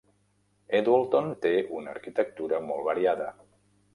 [0.79, 1.51] Edwalton té
[1.81, 3.31] una arquitectura molt variada.